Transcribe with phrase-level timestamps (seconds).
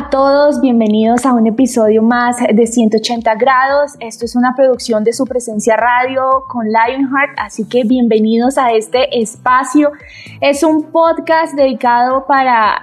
[0.00, 3.96] a todos, bienvenidos a un episodio más de 180 grados.
[4.00, 9.20] Esto es una producción de su presencia radio con Lionheart, así que bienvenidos a este
[9.20, 9.92] espacio.
[10.40, 12.76] Es un podcast dedicado para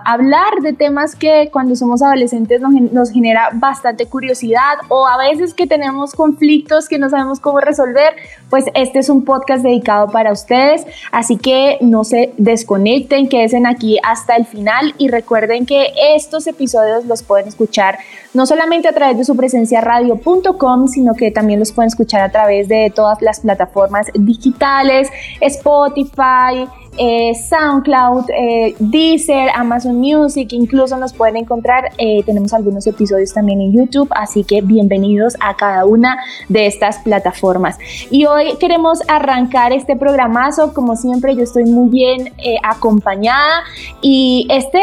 [0.00, 5.54] hablar de temas que cuando somos adolescentes nos, nos genera bastante curiosidad o a veces
[5.54, 8.16] que tenemos conflictos que no sabemos cómo resolver,
[8.50, 13.98] pues este es un podcast dedicado para ustedes, así que no se desconecten, quédense aquí
[14.02, 17.98] hasta el final y recuerden que estos episodios los pueden escuchar
[18.34, 22.30] no solamente a través de su presencia radio.com, sino que también los pueden escuchar a
[22.30, 25.08] través de todas las plataformas digitales,
[25.40, 33.32] Spotify, eh, SoundCloud, eh, Deezer, Amazon Music, incluso nos pueden encontrar, eh, tenemos algunos episodios
[33.32, 37.78] también en YouTube, así que bienvenidos a cada una de estas plataformas.
[38.10, 43.64] Y hoy queremos arrancar este programazo, como siempre yo estoy muy bien acompañada
[44.00, 44.80] y este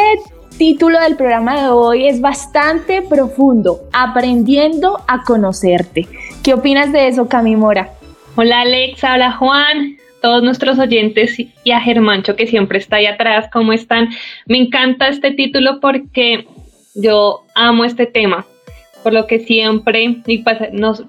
[0.58, 6.08] título del programa de hoy es bastante profundo, aprendiendo a conocerte.
[6.44, 7.92] ¿Qué opinas de eso, Cami Mora?
[8.36, 13.50] Hola Alexa, hola Juan, todos nuestros oyentes y a Germancho que siempre está ahí atrás,
[13.52, 14.08] ¿cómo están?
[14.46, 16.48] Me encanta este título porque
[16.96, 18.46] yo amo este tema,
[19.04, 20.60] por lo que siempre, y pues,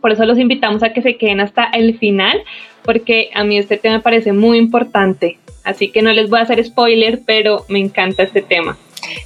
[0.00, 2.42] por eso los invitamos a que se queden hasta el final,
[2.82, 5.38] porque a mí este tema me parece muy importante.
[5.62, 8.76] Así que no les voy a hacer spoiler, pero me encanta este tema.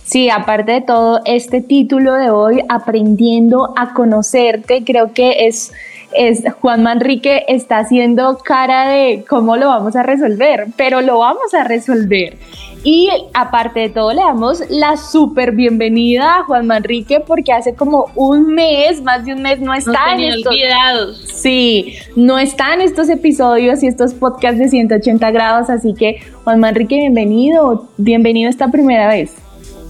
[0.03, 5.73] Sí, aparte de todo, este título de hoy, Aprendiendo a conocerte, creo que es,
[6.13, 11.55] es Juan Manrique está haciendo cara de cómo lo vamos a resolver, pero lo vamos
[11.55, 12.37] a resolver.
[12.85, 18.07] Y aparte de todo, le damos la súper bienvenida a Juan Manrique porque hace como
[18.15, 20.53] un mes, más de un mes, no está en estos.
[20.53, 21.19] Olvidados.
[21.19, 25.71] Sí, no está en estos episodios y estos podcasts de 180 grados.
[25.71, 27.89] Así que, Juan Manrique, bienvenido.
[27.97, 29.35] Bienvenido esta primera vez.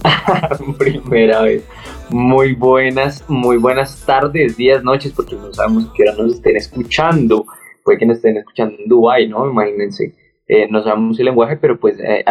[0.77, 1.63] primera vez.
[2.11, 7.45] Muy buenas, muy buenas tardes, días, noches, porque no sabemos que ahora nos estén escuchando.
[7.83, 9.47] Puede que nos estén escuchando en Dubai, ¿no?
[9.47, 10.15] Imagínense.
[10.47, 12.25] Eh, no sabemos el lenguaje, pero pues, eh,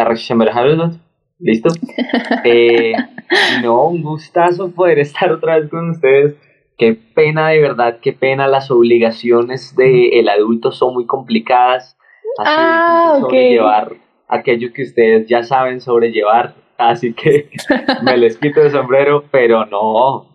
[1.39, 1.69] ¿listo?
[2.43, 2.93] Eh,
[3.63, 6.35] no, un gustazo poder estar otra vez con ustedes.
[6.77, 8.47] Qué pena, de verdad, qué pena.
[8.47, 11.97] Las obligaciones del adulto son muy complicadas.
[12.37, 13.95] Así ah, sobrellevar
[14.27, 17.49] aquello que ustedes ya saben sobrellevar así que
[18.03, 20.29] me les quito el sombrero, pero no,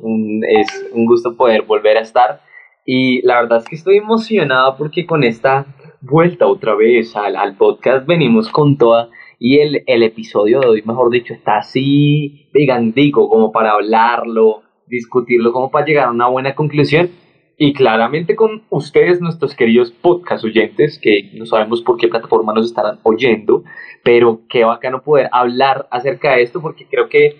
[0.48, 2.40] es un gusto poder volver a estar.
[2.86, 5.66] Y la verdad es que estoy emocionado porque con esta
[6.02, 10.82] vuelta otra vez al, al podcast venimos con toda y el, el, episodio de hoy,
[10.82, 12.48] mejor dicho, está así
[12.94, 17.10] digo, como para hablarlo, discutirlo, como para llegar a una buena conclusión
[17.56, 22.66] y claramente con ustedes, nuestros queridos podcast oyentes, que no sabemos por qué plataforma nos
[22.66, 23.62] estarán oyendo,
[24.02, 27.36] pero qué bacano poder hablar acerca de esto, porque creo que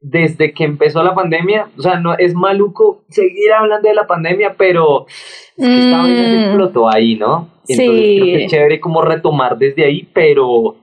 [0.00, 4.54] desde que empezó la pandemia, o sea, no es maluco seguir hablando de la pandemia,
[4.56, 6.40] pero es que esta vez se mm.
[6.40, 7.50] explotó ahí, ¿no?
[7.68, 10.76] Entonces creo que es chévere como retomar desde ahí, pero,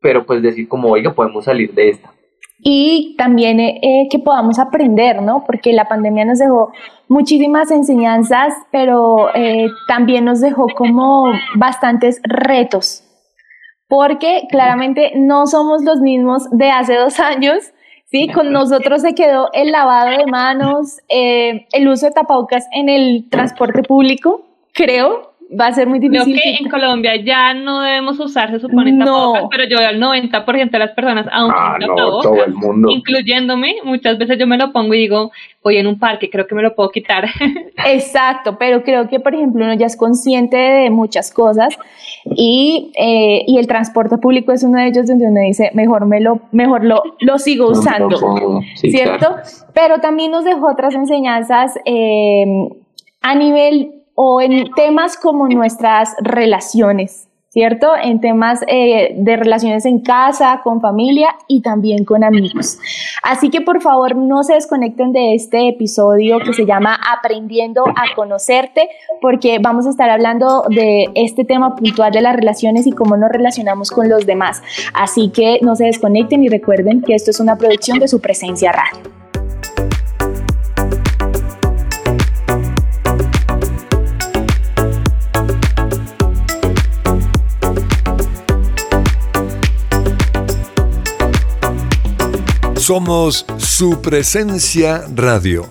[0.00, 2.12] pero pues decir como, oiga, podemos salir de esta
[2.60, 5.44] y también eh, que podamos aprender, ¿no?
[5.44, 6.72] Porque la pandemia nos dejó
[7.08, 13.04] muchísimas enseñanzas, pero eh, también nos dejó como bastantes retos,
[13.86, 17.72] porque claramente no somos los mismos de hace dos años,
[18.06, 18.28] ¿sí?
[18.28, 23.28] Con nosotros se quedó el lavado de manos, eh, el uso de tapabocas en el
[23.30, 24.42] transporte público,
[24.74, 26.34] creo, va a ser muy difícil.
[26.34, 30.00] Creo que en Colombia ya no debemos usar, se supone, tapabocas, pero yo veo al
[30.00, 32.90] 90% de las personas aún ah, no, todo el mundo.
[32.90, 33.76] incluyéndome.
[33.84, 36.62] Muchas veces yo me lo pongo y digo, voy en un parque, creo que me
[36.62, 37.26] lo puedo quitar.
[37.86, 41.74] Exacto, pero creo que, por ejemplo, uno ya es consciente de muchas cosas
[42.24, 46.20] y, eh, y el transporte público es uno de ellos donde uno dice, mejor, me
[46.20, 49.36] lo, mejor lo, lo sigo usando, ¿cierto?
[49.72, 52.44] Pero también nos dejó otras enseñanzas eh,
[53.22, 57.92] a nivel o en temas como nuestras relaciones, ¿cierto?
[58.02, 62.80] En temas eh, de relaciones en casa, con familia y también con amigos.
[63.22, 68.16] Así que por favor no se desconecten de este episodio que se llama Aprendiendo a
[68.16, 68.88] conocerte,
[69.22, 73.30] porque vamos a estar hablando de este tema puntual de las relaciones y cómo nos
[73.30, 74.64] relacionamos con los demás.
[74.94, 78.72] Así que no se desconecten y recuerden que esto es una producción de su presencia
[78.72, 79.17] radio.
[92.88, 95.64] Somos su presencia radio.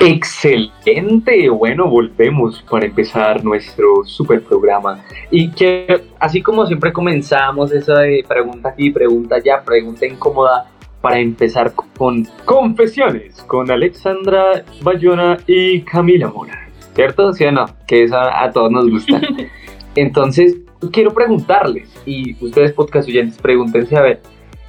[0.00, 5.04] Excelente, bueno, volvemos para empezar nuestro super programa.
[5.30, 10.68] Y que así como siempre comenzamos esa de pregunta aquí, pregunta allá, pregunta incómoda,
[11.00, 16.68] para empezar con confesiones con Alexandra Bayona y Camila Mora.
[16.96, 17.32] ¿Cierto?
[17.34, 17.66] ¿Sí o no?
[17.86, 19.20] Que eso a todos nos gusta.
[19.94, 20.56] Entonces,
[20.90, 24.20] quiero preguntarles, y ustedes podcast oyentes, pregúntense a ver,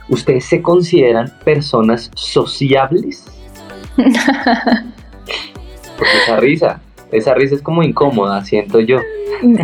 [0.09, 3.25] ¿Ustedes se consideran personas sociables?
[5.97, 8.99] Porque esa risa, esa risa es como incómoda, siento yo.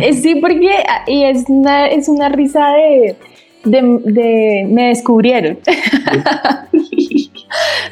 [0.00, 3.16] Eh, sí, porque y es una, es una risa de,
[3.64, 5.58] de, me descubrieron.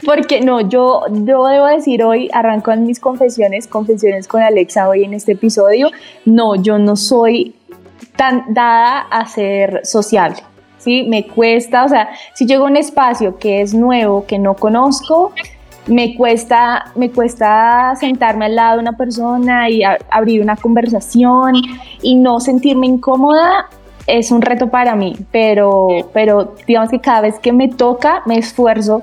[0.07, 5.05] porque no, yo, yo debo decir hoy, arranco en mis confesiones, confesiones con Alexa hoy
[5.05, 5.91] en este episodio,
[6.25, 7.55] no, yo no soy
[8.17, 10.39] tan dada a ser sociable.
[10.85, 11.05] ¿Sí?
[11.09, 15.33] Me cuesta, o sea, si llego a un espacio que es nuevo, que no conozco,
[15.87, 21.55] me cuesta, me cuesta sentarme al lado de una persona y abrir una conversación
[22.03, 23.69] y no sentirme incómoda
[24.07, 28.37] es un reto para mí, pero, pero digamos que cada vez que me toca me
[28.37, 29.03] esfuerzo,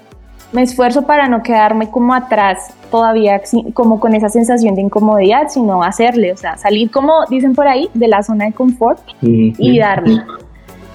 [0.52, 3.42] me esfuerzo para no quedarme como atrás todavía
[3.74, 7.90] como con esa sensación de incomodidad, sino hacerle, o sea, salir como dicen por ahí
[7.94, 10.22] de la zona de confort y darle.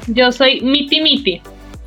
[0.06, 1.40] Yo soy miti miti.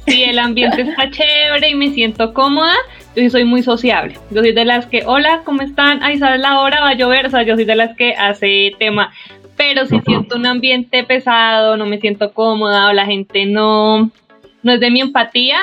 [0.07, 2.75] Si el ambiente está chévere y me siento cómoda,
[3.15, 4.15] yo soy muy sociable.
[4.31, 6.03] Yo soy de las que, hola, ¿cómo están?
[6.03, 7.27] Ahí sale la hora, va a llover.
[7.27, 9.13] O sea, yo soy de las que hace tema.
[9.55, 14.09] Pero si siento un ambiente pesado, no me siento cómoda o la gente no,
[14.63, 15.59] no es de mi empatía,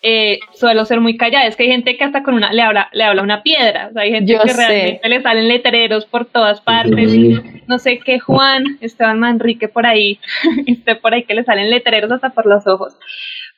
[0.00, 1.46] eh, suelo ser muy callada.
[1.46, 3.88] Es que hay gente que hasta con una le habla, le habla una piedra.
[3.90, 7.12] O sea, hay gente que realmente le salen letreros por todas partes.
[7.66, 10.18] No sé qué Juan, Esteban Manrique por ahí,
[10.66, 12.94] esté por ahí que le salen letreros hasta por los ojos.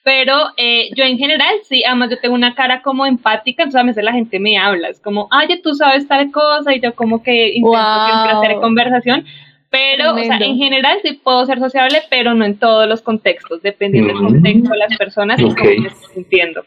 [0.03, 3.87] Pero eh, yo en general, sí, además yo tengo una cara como empática, entonces a
[3.87, 7.23] veces la gente me habla, es como, ay, tú sabes tal cosa, y yo como
[7.23, 9.27] que intento hacer conversación,
[9.71, 13.63] pero, o sea, en general sí puedo ser sociable, pero no en todos los contextos,
[13.63, 16.65] dependiendo del contexto de las personas y cómo me estoy sintiendo.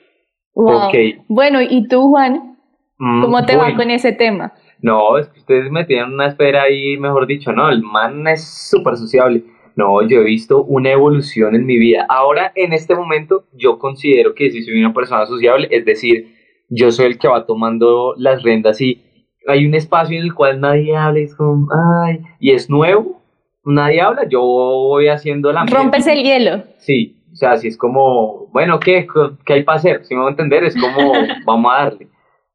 [1.28, 2.58] Bueno, ¿y tú, Juan?
[2.98, 4.54] Mm, ¿Cómo te va con ese tema?
[4.82, 8.70] No, es que ustedes me tienen una espera ahí, mejor dicho, no, el man es
[8.70, 9.44] súper sociable.
[9.76, 12.06] No, yo he visto una evolución en mi vida.
[12.08, 16.36] Ahora, en este momento, yo considero que si soy una persona sociable, es decir,
[16.70, 19.03] yo soy el que va tomando las riendas y
[19.48, 21.68] hay un espacio en el cual nadie habla y es como,
[22.04, 23.22] ay, y es nuevo,
[23.66, 25.66] nadie habla, yo voy haciendo la...
[25.66, 26.63] Rompes el hielo.
[26.78, 29.07] Sí, o sea, si es como, bueno, ¿qué,
[29.45, 30.06] qué hay para hacer?
[30.06, 31.13] Si me voy a entender, es como,
[31.45, 32.07] vamos a darle.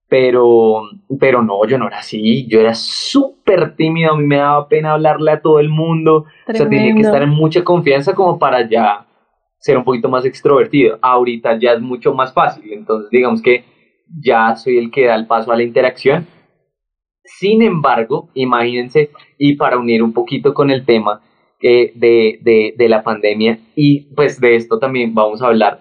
[0.08, 0.84] Pero,
[1.20, 4.92] pero no, yo no era así, yo era súper tímido, a mí me daba pena
[4.92, 8.66] hablarle a todo el mundo, o sea, tenía que estar en mucha confianza como para
[8.66, 9.04] ya
[9.58, 10.98] ser un poquito más extrovertido.
[11.02, 13.64] Ahorita ya es mucho más fácil, entonces digamos que
[14.18, 16.26] ya soy el que da el paso a la interacción
[17.38, 21.20] sin embargo, imagínense, y para unir un poquito con el tema
[21.60, 25.80] eh, de, de, de, la pandemia, y pues de esto también vamos a hablar,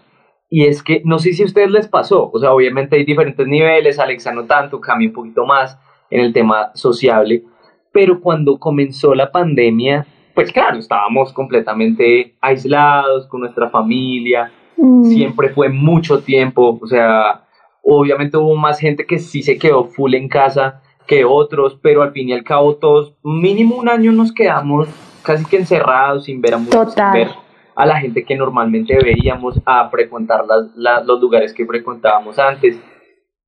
[0.50, 3.48] y es que no sé si a ustedes les pasó, o sea, obviamente hay diferentes
[3.48, 5.78] niveles, Alexa no tanto, cambia un poquito más
[6.10, 7.44] en el tema sociable,
[7.92, 15.04] pero cuando comenzó la pandemia, pues claro, estábamos completamente aislados con nuestra familia, mm.
[15.06, 17.44] siempre fue mucho tiempo, o sea,
[17.84, 22.12] obviamente hubo más gente que sí se quedó full en casa, que otros, pero al
[22.12, 24.88] fin y al cabo todos, mínimo un año nos quedamos
[25.24, 27.30] casi que encerrados sin ver a muchos, ver
[27.76, 32.80] a la gente que normalmente veíamos, a frecuentar las, los lugares que frecuentábamos antes.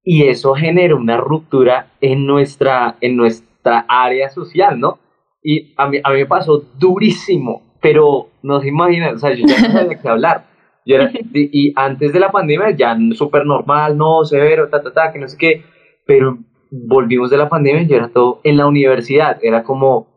[0.03, 4.99] Y eso generó una ruptura en nuestra, en nuestra área social, ¿no?
[5.41, 9.47] Y a mí, a mí me pasó durísimo, pero no se imaginan, o sea, yo
[9.47, 10.45] ya no sabía qué hablar.
[10.85, 15.11] Yo era, y antes de la pandemia ya súper normal, no, severo, ta, ta, ta,
[15.11, 15.63] que no sé qué,
[16.05, 16.37] pero
[16.71, 20.07] volvimos de la pandemia y era todo en la universidad, era como...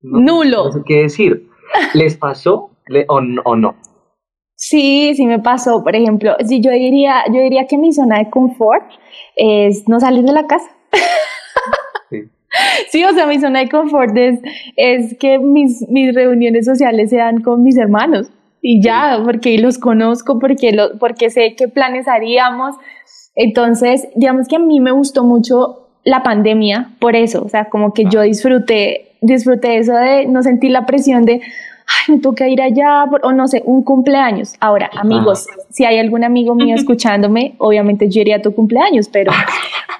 [0.00, 0.64] Nulo.
[0.64, 1.48] No sé qué decir.
[1.94, 2.70] ¿Les pasó
[3.08, 3.76] o, o, no?
[4.56, 5.82] Sí, sí me pasó.
[5.82, 8.84] Por ejemplo, si yo diría, yo diría que mi zona de confort
[9.36, 10.70] es no salir de la casa.
[12.90, 14.38] Sí, o sea, mi zona de confort es,
[14.76, 18.30] es que mis, mis reuniones sociales sean con mis hermanos
[18.62, 22.76] y ya, porque los conozco, porque, lo, porque sé qué planes haríamos.
[23.34, 27.92] Entonces, digamos que a mí me gustó mucho la pandemia por eso, o sea, como
[27.92, 32.60] que yo disfruté, disfruté eso de no sentir la presión de, ay, me toca ir
[32.60, 34.54] allá, o no sé, un cumpleaños.
[34.60, 39.32] Ahora, amigos, si hay algún amigo mío escuchándome, obviamente yo iría a tu cumpleaños, pero,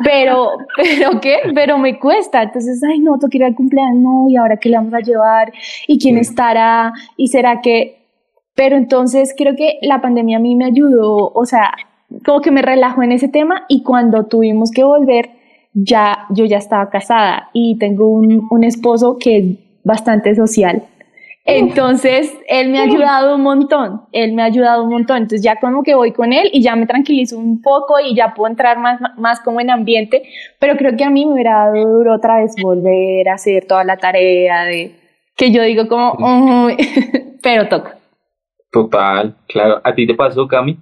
[0.05, 2.43] pero, pero qué, pero me cuesta.
[2.43, 5.53] Entonces, ay, no, toca ir al cumpleaños, no, y ahora qué le vamos a llevar,
[5.87, 8.02] y quién estará, y será que,
[8.55, 11.73] pero entonces creo que la pandemia a mí me ayudó, o sea,
[12.25, 15.31] como que me relajó en ese tema, y cuando tuvimos que volver,
[15.75, 19.45] ya, yo ya estaba casada y tengo un, un esposo que es
[19.85, 20.85] bastante social.
[21.45, 25.17] Entonces, él me ha ayudado un montón, él me ha ayudado un montón.
[25.19, 28.33] Entonces, ya como que voy con él y ya me tranquilizo un poco y ya
[28.33, 30.23] puedo entrar más, más como en ambiente,
[30.61, 33.83] pero creo que a mí me hubiera dado duro otra vez volver a hacer toda
[33.83, 34.95] la tarea de
[35.37, 36.69] que yo digo como,
[37.43, 37.97] pero toca.
[38.73, 39.81] Total, claro.
[39.85, 40.79] ¿A ti te pasó, Cami?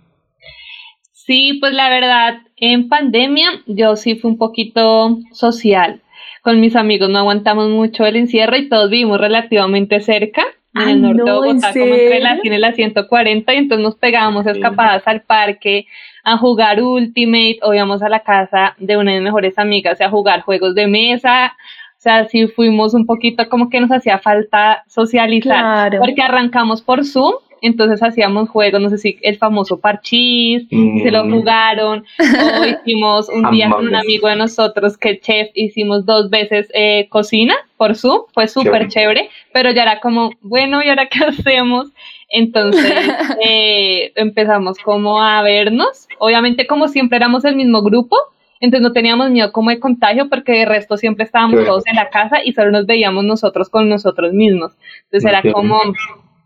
[1.13, 6.01] Sí, pues la verdad, en pandemia yo sí fui un poquito social
[6.43, 10.43] con mis amigos no aguantamos mucho el encierro y todos vivimos relativamente cerca.
[10.73, 13.97] En el norte de Bogotá, como entre la 100 y la 140, y entonces nos
[13.97, 15.87] pegábamos escapadas al parque
[16.23, 20.09] a jugar Ultimate o íbamos a la casa de una de mis mejores amigas a
[20.09, 21.57] jugar juegos de mesa.
[21.99, 27.05] O sea, sí fuimos un poquito como que nos hacía falta socializar, porque arrancamos por
[27.05, 31.31] Zoom entonces hacíamos juegos, no sé si el famoso parchís, se lo mm.
[31.33, 36.69] jugaron, o hicimos un día con un amigo de nosotros que chef, hicimos dos veces
[36.75, 41.25] eh, cocina por Zoom, fue súper chévere, pero ya era como, bueno, ¿y ahora qué
[41.25, 41.89] hacemos?
[42.29, 42.93] Entonces
[43.45, 48.17] eh, empezamos como a vernos, obviamente como siempre éramos el mismo grupo,
[48.61, 52.11] entonces no teníamos miedo como de contagio porque de resto siempre estábamos todos en la
[52.11, 54.73] casa y solo nos veíamos nosotros con nosotros mismos.
[55.05, 55.81] Entonces era como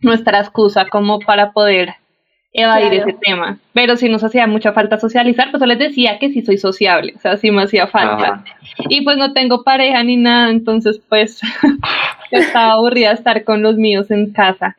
[0.01, 1.95] nuestra excusa como para poder
[2.55, 3.59] evadir ese tema.
[3.73, 7.13] Pero si nos hacía mucha falta socializar, pues yo les decía que sí soy sociable,
[7.17, 8.45] o sea, sí me hacía falta.
[8.89, 11.41] Y pues no tengo pareja ni nada, entonces pues
[12.31, 14.77] estaba aburrida estar con los míos en casa.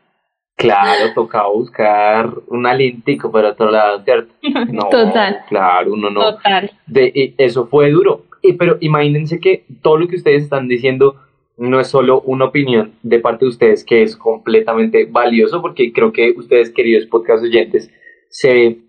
[0.58, 4.34] Claro, tocaba buscar un alientico para otro lado, ¿cierto?
[4.72, 5.42] No, Total.
[5.50, 6.22] Claro, uno no.
[6.22, 6.72] Total.
[6.88, 8.24] De, eso fue duro.
[8.42, 11.18] Y, pero imagínense que todo lo que ustedes están diciendo
[11.58, 16.12] no es solo una opinión de parte de ustedes que es completamente valioso, porque creo
[16.12, 17.92] que ustedes, queridos podcast oyentes,
[18.30, 18.80] se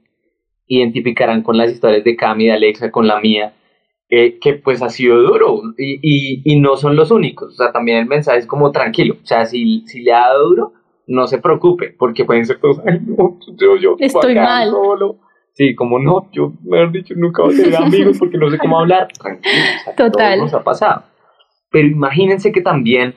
[0.67, 3.55] identificarán con las historias de Cami, de Alexa, con la mía,
[4.09, 7.55] eh, que pues ha sido duro y, y, y, no son los únicos.
[7.55, 9.17] O sea, también el mensaje es como tranquilo.
[9.23, 10.73] O sea, si, si le ha dado duro,
[11.07, 14.71] no se preocupe, porque pueden ser todos, ay, no, yo, yo, estoy mal.
[14.71, 15.19] Solo.
[15.53, 18.59] Sí, como no, yo, me han dicho, nunca voy a tener amigos porque no sé
[18.59, 19.09] cómo hablar.
[19.19, 19.55] Tranquilo,
[19.97, 20.39] Total.
[20.39, 21.05] nos ha pasado.
[21.71, 23.15] Pero imagínense que también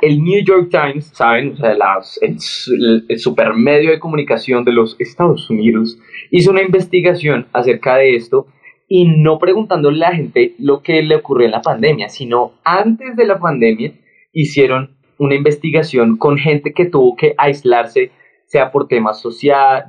[0.00, 1.52] el New York Times, ¿saben?
[1.52, 5.98] O sea, las, el, el, supermedio de comunicación de los Estados Unidos
[6.30, 8.46] hizo una investigación acerca de esto
[8.88, 13.16] y no preguntándole a la gente lo que le ocurrió en la pandemia, sino antes
[13.16, 13.92] de la pandemia
[14.32, 18.10] hicieron una investigación con gente que tuvo que aislarse,
[18.44, 19.86] sea por temas, social,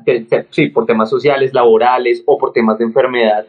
[0.51, 3.45] sí, por temas sociales, laborales o por temas de enfermedad,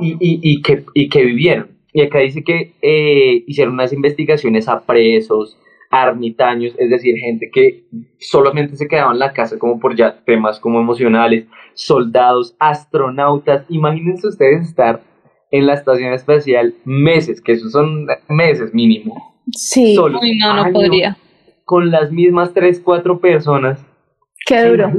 [0.00, 1.75] y, y, y, que, y que vivieron.
[1.96, 5.56] Y acá dice que eh, hicieron unas investigaciones a presos,
[5.90, 7.84] ermitaños, es decir, gente que
[8.18, 13.64] solamente se quedaba en la casa como por ya temas como emocionales, soldados, astronautas.
[13.70, 15.00] Imagínense ustedes estar
[15.50, 19.34] en la estación espacial meses, que esos son meses mínimo.
[19.52, 21.16] Sí, solo, no, no podría.
[21.64, 23.82] Con las mismas tres, cuatro personas.
[24.44, 24.92] Qué duro.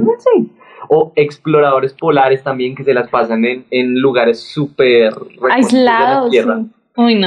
[0.88, 5.12] O exploradores polares también que se las pasan en, en lugares súper
[5.48, 6.32] aislados.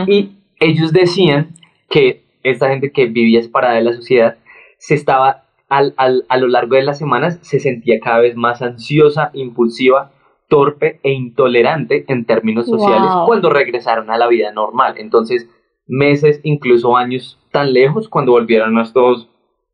[0.08, 1.54] Y ellos decían
[1.90, 4.38] que esta gente que vivía separada de la sociedad
[4.78, 8.62] se estaba al, al, a lo largo de las semanas se sentía cada vez más
[8.62, 10.12] ansiosa, impulsiva,
[10.50, 14.96] torpe e intolerante en términos sociales cuando regresaron a la vida normal.
[14.98, 15.48] Entonces,
[15.88, 19.30] meses, incluso años tan lejos, cuando volvieron a todos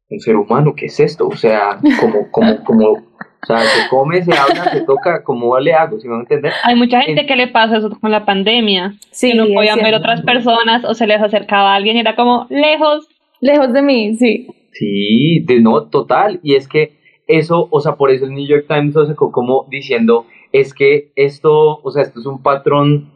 [0.10, 1.28] un ser humano, ¿qué es esto?
[1.28, 3.04] O sea, como, como, como
[3.48, 6.00] sea, se come, se habla, se toca, ¿cómo le hago?
[6.00, 6.54] ¿Sí me van a entender?
[6.64, 8.96] Hay mucha gente que le pasa eso con la pandemia.
[9.12, 12.16] Sí, que no podían ver otras personas o se les acercaba a alguien y era
[12.16, 13.08] como, lejos.
[13.40, 14.48] Lejos de mí, sí.
[14.74, 16.40] Sí, de no, total.
[16.44, 19.66] Y es que eso, o sea, por eso el New York Times lo sacó como
[19.70, 23.12] diciendo, es que esto, o sea, esto es un patrón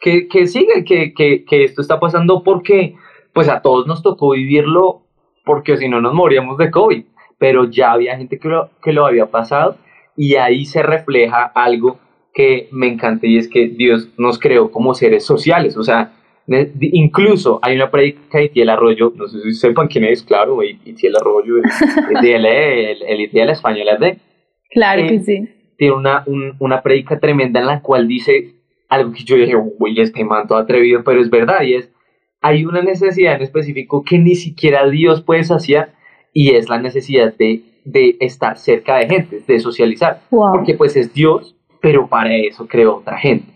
[0.00, 2.94] que, que sigue, que, que, que esto está pasando porque,
[3.32, 5.02] pues a todos nos tocó vivirlo
[5.44, 7.04] porque si no nos moríamos de COVID
[7.38, 9.76] pero ya había gente que lo, que lo había pasado
[10.16, 11.98] y ahí se refleja algo
[12.34, 16.12] que me encanta y es que Dios nos creó como seres sociales, o sea,
[16.80, 21.16] incluso hay una predica de Itiel Arroyo, no sé si sepan quién es, claro, Itiel
[21.16, 24.18] Arroyo, el, el, el, español es de.
[24.70, 25.48] Claro que sí.
[25.76, 26.24] Tiene una,
[26.58, 28.54] una predica tremenda en la cual dice
[28.88, 31.90] algo que yo dije, uy, este manto atrevido, pero es verdad, y es,
[32.40, 35.92] hay una necesidad en específico que ni siquiera Dios puede saciar,
[36.40, 41.12] y es la necesidad de, de estar cerca de gente, de socializar, porque pues es
[41.12, 43.52] Dios, pero para eso creó otra gente.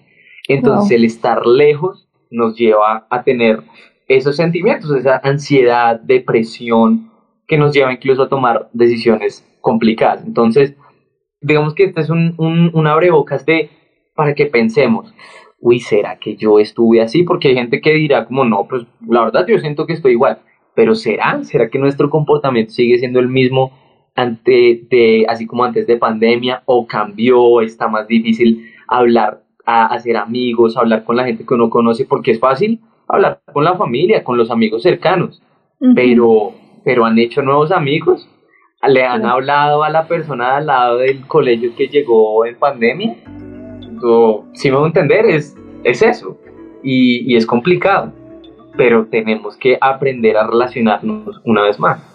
[0.48, 3.62] Entonces el estar lejos nos lleva a tener
[4.08, 7.08] esos sentimientos, esa ansiedad, depresión,
[7.46, 10.24] que nos lleva incluso a tomar decisiones complicadas.
[10.26, 10.74] Entonces,
[11.40, 13.70] digamos que este es un, un, un abrebocas de
[14.16, 15.14] para que pensemos,
[15.60, 17.22] uy, ¿será que yo estuve así?
[17.22, 20.40] Porque hay gente que dirá como, no, pues la verdad yo siento que estoy igual,
[20.74, 21.42] pero ¿será?
[21.44, 23.72] ¿Será que nuestro comportamiento sigue siendo el mismo
[24.14, 30.16] ante de, así como antes de pandemia o cambió, está más difícil hablar, a hacer
[30.16, 34.24] amigos, hablar con la gente que uno conoce, porque es fácil hablar con la familia,
[34.24, 35.42] con los amigos cercanos,
[35.94, 36.52] pero,
[36.84, 38.28] pero han hecho nuevos amigos,
[38.86, 43.16] le han hablado a la persona al lado del colegio que llegó en pandemia,
[44.54, 46.38] si me voy a entender, es, es eso.
[46.82, 48.12] Y, y es complicado.
[48.76, 52.12] Pero tenemos que aprender a relacionarnos una vez más.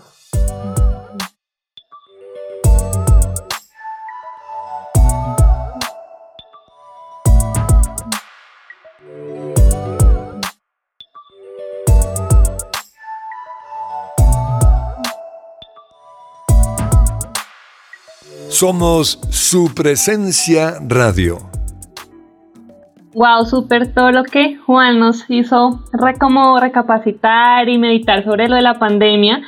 [18.49, 21.56] Somos su presencia radio.
[23.17, 25.79] Wow, súper todo lo que Juan nos hizo
[26.19, 29.41] como recapacitar y meditar sobre lo de la pandemia.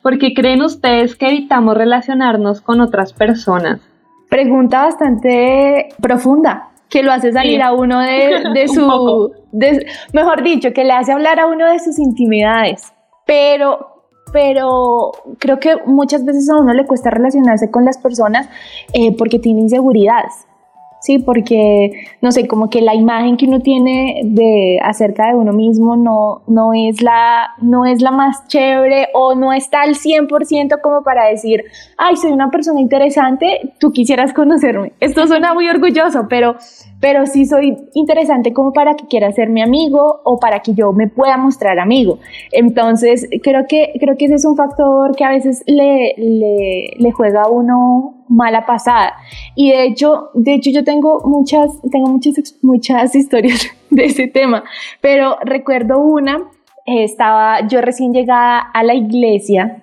[0.00, 3.80] ¿Por qué creen ustedes que evitamos relacionarnos con otras personas?
[4.30, 7.98] Pregunta bastante profunda, que lo hace salir a uno
[8.54, 9.32] de, su,
[10.12, 12.92] mejor dicho, que le hace hablar a uno de sus intimidades.
[13.26, 18.48] Pero, pero creo que muchas veces a uno le cuesta relacionarse con las personas
[18.92, 20.46] eh, porque tiene inseguridades
[21.06, 21.20] ¿sí?
[21.20, 25.96] Porque, no sé, como que la imagen que uno tiene de, acerca de uno mismo
[25.96, 31.02] no, no, es la, no es la más chévere o no está al 100% como
[31.04, 31.62] para decir,
[31.96, 34.92] ay, soy una persona interesante, tú quisieras conocerme.
[34.98, 36.56] Esto suena muy orgulloso, pero,
[37.06, 40.92] pero sí soy interesante como para que quiera ser mi amigo o para que yo
[40.92, 42.18] me pueda mostrar amigo.
[42.50, 46.16] Entonces, creo que, creo que ese es un factor que a veces le,
[46.98, 49.12] le, juega a uno mala pasada.
[49.54, 54.64] Y de hecho, de hecho yo tengo muchas, tengo muchas, muchas historias de ese tema,
[55.00, 56.38] pero recuerdo una,
[56.86, 59.80] eh, estaba yo recién llegada a la iglesia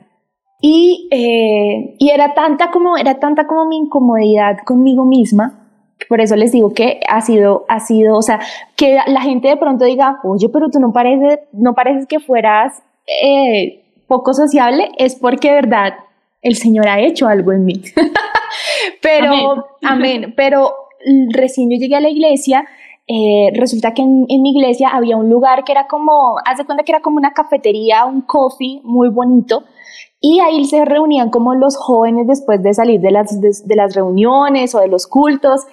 [0.60, 5.63] y, eh, y era tanta como, era tanta como mi incomodidad conmigo misma,
[6.10, 8.40] por eso les digo que ha sido, ha sido, o sea,
[8.76, 12.84] que la gente de pronto diga, oye, pero tú no pareces, no pareces que fueras
[13.24, 15.94] eh, poco sociable, es porque de verdad
[16.42, 17.82] el Señor ha hecho algo en mí.
[19.02, 20.34] pero, amén.
[20.38, 20.74] pero
[21.30, 22.66] recién yo llegué a la iglesia,
[23.08, 26.84] eh, resulta que en, mi iglesia había un lugar que era como, haz de cuenta
[26.84, 29.64] que era como una cafetería, un coffee muy bonito,
[30.26, 34.74] y ahí se reunían como los jóvenes después de salir de las, de, las reuniones
[34.74, 35.66] o de los cultos.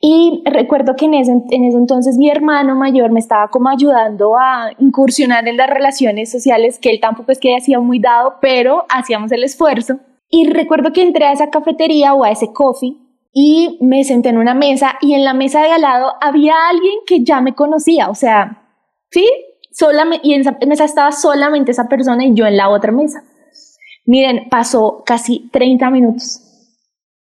[0.00, 4.36] Y recuerdo que en ese, en ese entonces mi hermano mayor me estaba como ayudando
[4.36, 8.84] a incursionar en las relaciones sociales, que él tampoco es que sido muy dado, pero
[8.88, 10.00] hacíamos el esfuerzo.
[10.28, 12.96] Y recuerdo que entré a esa cafetería o a ese coffee
[13.32, 16.94] y me senté en una mesa y en la mesa de al lado había alguien
[17.06, 18.60] que ya me conocía, o sea,
[19.12, 19.30] ¿sí?
[19.70, 23.22] Solamente, y en esa mesa estaba solamente esa persona y yo en la otra mesa.
[24.06, 26.44] Miren, pasó casi 30 minutos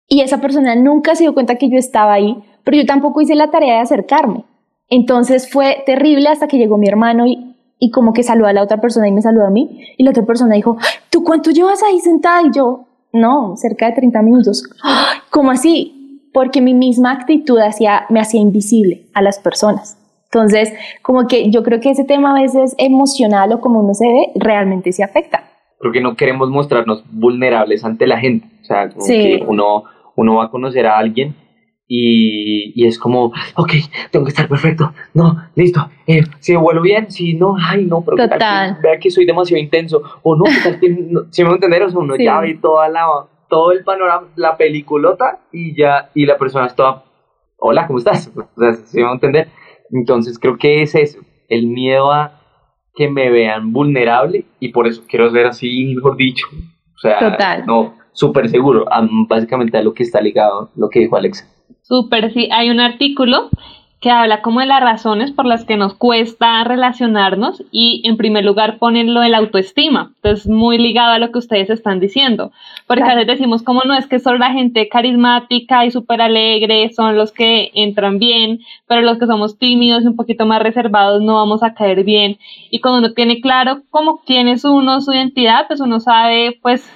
[0.08, 3.34] y esa persona nunca se dio cuenta que yo estaba ahí, pero yo tampoco hice
[3.34, 4.44] la tarea de acercarme.
[4.88, 8.62] Entonces fue terrible hasta que llegó mi hermano y, y como que saludó a la
[8.62, 10.78] otra persona y me saludó a mí y la otra persona dijo,
[11.10, 12.42] ¿tú cuánto llevas ahí sentada?
[12.42, 14.64] Y yo, no, cerca de 30 minutos.
[15.30, 16.30] ¿Cómo así?
[16.32, 19.98] Porque mi misma actitud hacía, me hacía invisible a las personas.
[20.24, 24.06] Entonces, como que yo creo que ese tema a veces emocional o como uno se
[24.06, 25.42] ve, realmente se afecta.
[25.80, 28.48] Porque no queremos mostrarnos vulnerables ante la gente.
[28.62, 29.84] O sea, como que uno,
[30.16, 31.36] uno va a conocer a alguien
[31.90, 33.72] y, y, es como, ok,
[34.10, 38.04] tengo que estar perfecto, no, listo, eh, si me vuelo bien, si no, ay, no,
[38.04, 38.18] pero
[38.82, 40.88] vea que soy demasiado intenso, o no, tal si
[41.42, 43.06] me voy a entender, o sea, uno ya ve toda la,
[43.48, 47.04] todo el panorama, la peliculota, y ya, y la persona está,
[47.56, 48.30] hola, ¿cómo estás?
[48.36, 49.48] O sea, si me voy a entender.
[49.90, 52.38] Entonces creo que es eso, el miedo a
[52.98, 56.48] que me vean vulnerable, y por eso quiero ser así, mejor dicho,
[56.96, 58.87] o sea, no, súper seguro,
[59.28, 61.46] básicamente a lo que está ligado, lo que dijo Alexa.
[61.82, 63.50] Súper, sí, hay un artículo
[64.00, 68.44] que habla como de las razones por las que nos cuesta relacionarnos y en primer
[68.44, 70.12] lugar ponen lo de la autoestima.
[70.16, 72.52] Entonces, muy ligado a lo que ustedes están diciendo.
[72.87, 76.90] Porque a veces decimos como no es que solo la gente carismática y súper alegre
[76.94, 81.20] son los que entran bien, pero los que somos tímidos y un poquito más reservados
[81.20, 82.38] no vamos a caer bien.
[82.70, 86.88] Y cuando uno tiene claro cómo quién es uno, su identidad, pues uno sabe pues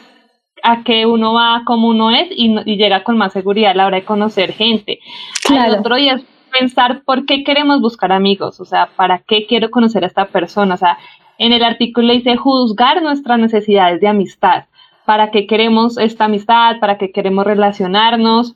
[0.62, 3.96] a qué uno va, cómo uno es y, llega con más seguridad a la hora
[3.96, 5.00] de conocer gente.
[5.44, 5.80] Claro.
[5.80, 6.22] otro y es
[6.58, 10.74] pensar por qué queremos buscar amigos, o sea, para qué quiero conocer a esta persona,
[10.74, 10.98] o sea,
[11.38, 14.64] en el artículo dice juzgar nuestras necesidades de amistad,
[15.04, 18.54] para qué queremos esta amistad, para qué queremos relacionarnos.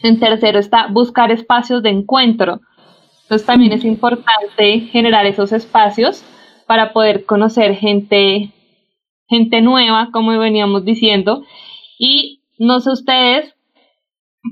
[0.00, 2.60] En tercero está buscar espacios de encuentro.
[3.22, 6.24] Entonces también es importante generar esos espacios
[6.66, 8.52] para poder conocer gente,
[9.28, 11.42] gente nueva, como veníamos diciendo.
[11.98, 13.54] Y no sé ustedes,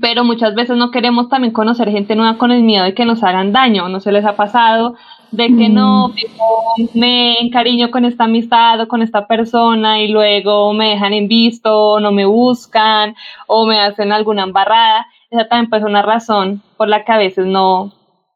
[0.01, 3.23] pero muchas veces no queremos también conocer gente nueva con el miedo de que nos
[3.23, 4.95] hagan daño, no se les ha pasado
[5.31, 6.99] de que no mm.
[6.99, 11.93] me encariño con esta amistad o con esta persona y luego me dejan en visto
[11.93, 13.15] o no me buscan
[13.47, 15.07] o me hacen alguna embarrada.
[15.29, 17.91] Esa también puede ser una razón por la que a veces no,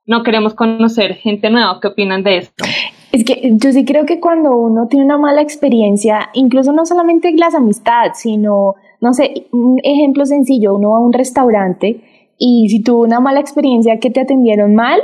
[0.06, 1.80] no queremos conocer gente nueva.
[1.80, 2.65] ¿Qué opinan de esto?
[3.12, 7.34] Es que yo sí creo que cuando uno tiene una mala experiencia, incluso no solamente
[7.36, 12.01] las amistades, sino no sé, un ejemplo sencillo, uno va a un restaurante
[12.37, 14.99] y si tuvo una mala experiencia que te atendieron mal,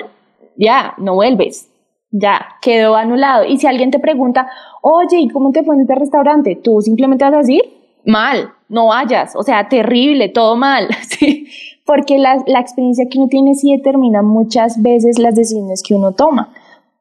[0.56, 1.70] ya, no vuelves,
[2.12, 3.46] ya, quedó anulado.
[3.46, 4.48] Y si alguien te pregunta,
[4.82, 6.56] oye, ¿y cómo te fue en este restaurante?
[6.56, 7.62] Tú simplemente vas a decir,
[8.06, 10.88] mal, no vayas, o sea, terrible, todo mal.
[11.86, 16.12] Porque la, la experiencia que uno tiene sí determina muchas veces las decisiones que uno
[16.12, 16.54] toma.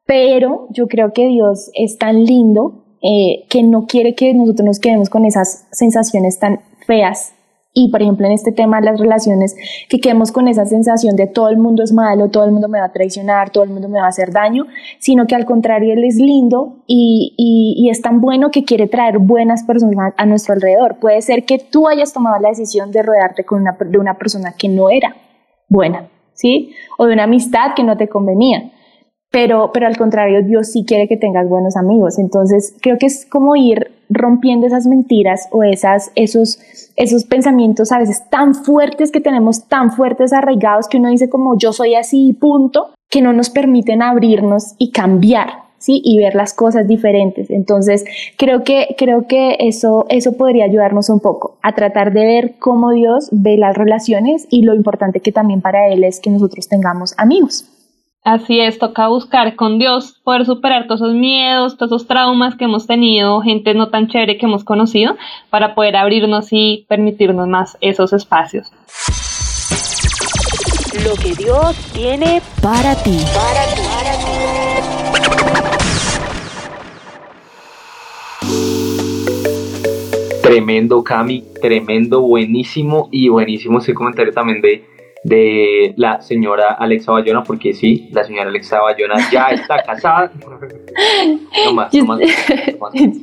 [0.05, 4.79] Pero yo creo que Dios es tan lindo eh, que no quiere que nosotros nos
[4.79, 7.33] quedemos con esas sensaciones tan feas
[7.79, 9.55] y por ejemplo en este tema de las relaciones,
[9.87, 12.79] que quedemos con esa sensación de todo el mundo es malo, todo el mundo me
[12.79, 14.65] va a traicionar, todo el mundo me va a hacer daño,
[14.97, 19.19] sino que al contrario Él es lindo y, y, es tan bueno que quiere traer
[19.19, 20.97] buenas personas a, nuestro alrededor.
[20.99, 24.55] Puede ser que tú hayas tomado la decisión de rodearte con una, de una persona
[24.57, 25.15] que no era
[25.69, 26.73] buena, ¿sí?
[26.97, 28.71] O de una amistad que no te convenía.
[29.31, 32.17] Pero, pero al contrario, Dios sí quiere que tengas buenos amigos.
[32.17, 36.59] Entonces, creo que es como ir rompiendo esas mentiras o esas, esos,
[36.95, 41.57] esos pensamientos a veces tan fuertes que tenemos, tan fuertes arraigados que uno dice como
[41.57, 45.67] yo soy así punto, que no nos permiten abrirnos y cambiar.
[45.79, 46.01] ¿sí?
[46.03, 47.49] y ver las cosas diferentes.
[47.49, 48.03] Entonces,
[48.37, 52.91] creo que, creo que eso, eso podría ayudarnos un poco a tratar de ver cómo
[52.91, 57.13] Dios ve las relaciones y lo importante que también para Él es que nosotros tengamos
[57.17, 57.69] amigos.
[58.29, 62.65] Así es, toca buscar con Dios poder superar todos esos miedos, todos esos traumas que
[62.65, 65.15] hemos tenido, gente no tan chévere que hemos conocido,
[65.49, 68.69] para poder abrirnos y permitirnos más esos espacios.
[71.05, 73.17] Lo que Dios tiene para ti.
[73.33, 73.81] Para ti.
[80.41, 87.43] Tremendo, Cami, tremendo, buenísimo y buenísimo ese comentario también de de la señora Alexa Bayona,
[87.43, 90.31] porque sí, la señora Alexa Bayona ya está casada.
[91.65, 92.19] No más, no más.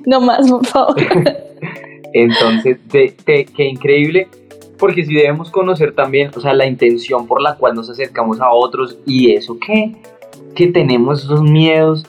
[0.07, 0.97] No más, por favor.
[2.13, 4.29] Entonces, qué increíble,
[4.79, 8.51] porque si debemos conocer también, o sea, la intención por la cual nos acercamos a
[8.51, 9.97] otros y eso que,
[10.55, 12.05] que tenemos esos miedos,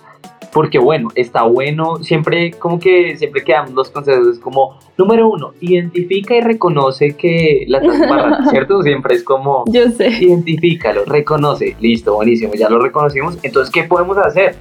[0.56, 5.52] porque bueno, está bueno, siempre como que siempre quedamos los consejos, es como, número uno,
[5.60, 8.82] identifica y reconoce que la estás ¿cierto?
[8.82, 14.18] Siempre es como, yo sé, identifícalo, reconoce, listo, buenísimo, ya lo reconocimos, entonces, ¿qué podemos
[14.18, 14.56] hacer?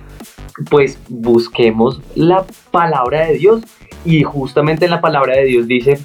[0.69, 3.63] Pues busquemos la palabra de Dios
[4.05, 6.01] y justamente en la palabra de Dios dice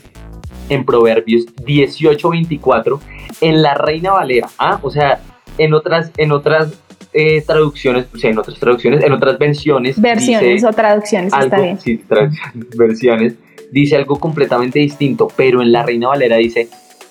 [0.70, 3.00] en Proverbios 18:24
[3.42, 4.80] en la Reina Valera, ¿ah?
[4.84, 5.20] o sea,
[5.58, 6.80] en otras, en otras
[7.14, 10.00] eh, traducciones, pues, en otras traducciones, en otras versiones.
[10.00, 11.80] Versiones o traducciones, está bien.
[11.80, 12.02] Sí,
[12.78, 13.36] versiones.
[13.72, 16.70] Dice algo completamente distinto, pero en la Reina Valera dice: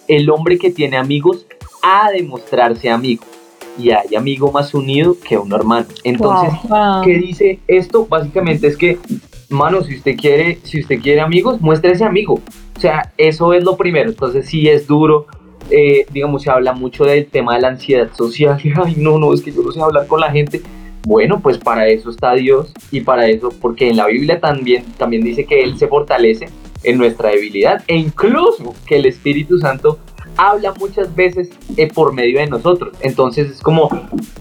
[0.08, 1.46] el hombre que tiene amigos
[1.82, 3.24] ha de mostrarse amigo.
[3.78, 5.86] Y hay amigo más unido que un hermano.
[6.02, 6.52] Entonces,
[7.04, 8.06] ¿qué dice esto?
[8.06, 8.98] Básicamente es que,
[9.48, 12.40] mano, si usted quiere, si usted quiere amigos, muéstrese amigo.
[12.76, 14.10] O sea, eso es lo primero.
[14.10, 15.26] Entonces, sí es duro
[15.70, 18.60] eh, digamos, se habla mucho del tema de la ansiedad social.
[18.84, 20.62] Ay, no, no, es que yo no sé hablar con la gente.
[21.06, 25.22] Bueno, pues para eso está Dios y para eso, porque en la Biblia también, también
[25.22, 26.48] dice que Él se fortalece
[26.82, 29.98] en nuestra debilidad e incluso que el Espíritu Santo
[30.38, 32.96] habla muchas veces eh, por medio de nosotros.
[33.00, 33.90] Entonces es como,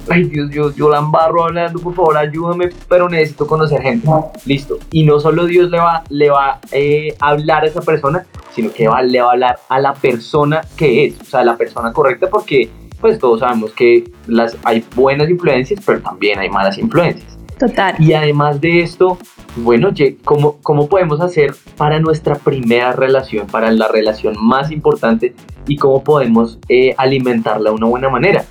[0.10, 4.08] ay Dios, yo, yo la embarro hablando, por favor ayúdame, pero necesito conocer gente.
[4.46, 4.78] Listo.
[4.92, 8.72] Y no solo Dios le va, le va eh, a hablar a esa persona, sino
[8.72, 11.92] que va, le va a hablar a la persona que es, o sea, la persona
[11.92, 12.70] correcta, porque
[13.02, 17.37] pues todos sabemos que las, hay buenas influencias, pero también hay malas influencias.
[17.60, 17.96] Total.
[18.00, 19.18] Y además de esto,
[19.58, 19.90] bueno,
[20.24, 25.34] ¿cómo, ¿cómo podemos hacer para nuestra primera relación, para la relación más importante
[25.68, 28.46] y cómo podemos eh, alimentarla de una buena manera?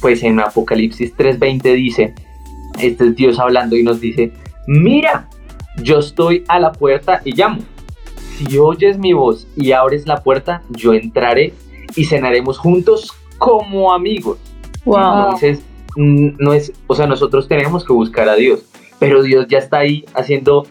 [0.00, 2.14] Pues en Apocalipsis 3:20 dice,
[2.78, 4.32] este es Dios hablando y nos dice,
[4.66, 5.28] mira,
[5.82, 7.58] yo estoy a la puerta y llamo.
[8.36, 11.54] Si oyes mi voz y abres la puerta, yo entraré
[11.96, 14.38] y cenaremos juntos como amigos.
[14.84, 14.96] Wow.
[14.98, 15.62] Entonces,
[15.96, 18.64] no es, o sea, nosotros tenemos que buscar a Dios,
[18.98, 20.66] pero Dios ya está ahí haciendo,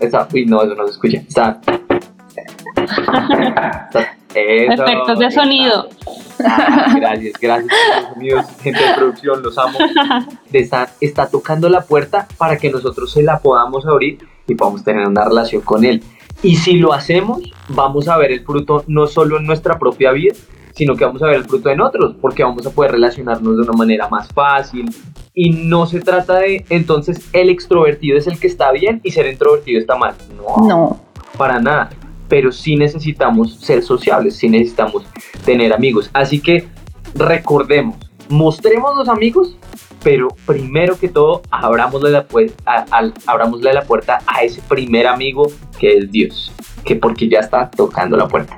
[0.00, 1.60] está, uy, no, eso no se escucha, está,
[4.34, 5.88] efectos de sonido.
[6.44, 7.72] Ah, gracias, gracias
[8.12, 9.78] sonidos, gente de producción, los amo.
[10.52, 15.06] Está, está tocando la puerta para que nosotros se la podamos abrir y podamos tener
[15.06, 16.02] una relación con Él.
[16.42, 20.34] Y si lo hacemos, vamos a ver el fruto no solo en nuestra propia vida,
[20.74, 23.62] sino que vamos a ver el fruto en otros, porque vamos a poder relacionarnos de
[23.62, 24.90] una manera más fácil.
[25.32, 29.26] Y no se trata de, entonces, el extrovertido es el que está bien y ser
[29.26, 30.14] introvertido está mal.
[30.36, 30.66] No.
[30.66, 31.00] No.
[31.36, 31.90] Para nada.
[32.28, 35.04] Pero sí necesitamos ser sociables, sí necesitamos
[35.44, 36.10] tener amigos.
[36.12, 36.66] Así que
[37.14, 37.96] recordemos,
[38.28, 39.56] mostremos los amigos,
[40.02, 42.26] pero primero que todo, abramosle la,
[43.26, 45.46] abramosle la puerta a ese primer amigo
[45.78, 46.52] que es Dios,
[46.84, 48.56] que porque ya está tocando la puerta.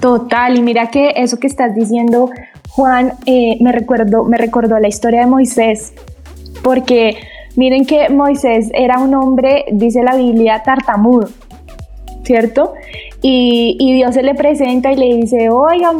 [0.00, 2.30] Total, y mira que eso que estás diciendo,
[2.70, 5.94] Juan, eh, me, recuerdo, me recordó la historia de Moisés,
[6.62, 7.16] porque
[7.56, 11.28] miren que Moisés era un hombre, dice la Biblia, tartamudo,
[12.24, 12.74] ¿cierto?
[13.22, 15.90] Y, Dios se le presenta y le dice, oiga,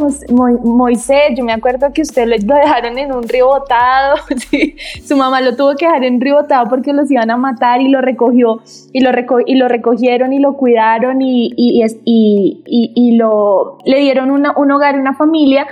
[0.63, 4.17] Moisés, yo me acuerdo que usted lo dejaron en un río botado,
[5.03, 7.89] su mamá lo tuvo que dejar en río botado porque los iban a matar y
[7.89, 8.61] lo recogió,
[8.93, 9.11] y lo,
[9.45, 15.67] y lo recogieron y lo cuidaron y, y lo, le dieron un hogar, una familia,